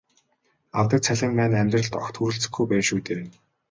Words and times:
Авдаг 0.79 0.99
цалин 1.07 1.31
маань 1.37 1.59
амьдралд 1.61 1.93
огт 2.05 2.15
хүрэлцэхгүй 2.17 2.65
байна 2.67 2.85
шүү 2.87 2.99
дээ. 3.05 3.21